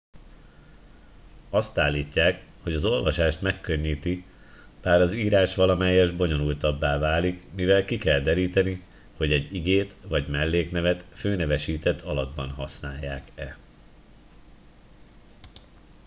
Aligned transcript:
azt 1.49 1.77
állítják 1.77 2.45
hogy 2.63 2.73
az 2.73 2.85
olvasást 2.85 3.41
megkönnyíti 3.41 4.23
bár 4.81 5.01
az 5.01 5.13
írás 5.13 5.55
valamelyest 5.55 6.15
bonyolultabbá 6.15 6.97
válik 6.97 7.53
mivel 7.53 7.85
ki 7.85 7.97
kell 7.97 8.19
deríteni 8.19 8.83
hogy 9.17 9.31
egy 9.31 9.53
igét 9.53 9.95
vagy 10.07 10.27
melléknevet 10.27 11.05
főnevesített 11.11 12.01
alakban 12.01 12.49
használják 12.49 13.23
e 13.35 13.57